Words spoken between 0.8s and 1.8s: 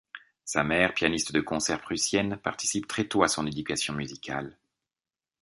pianiste de concert